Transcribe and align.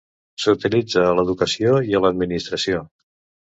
S'utilitza 0.45 1.03
a 1.03 1.11
l'educació 1.21 1.77
i 1.93 1.95
a 2.01 2.05
l'administració. 2.07 2.85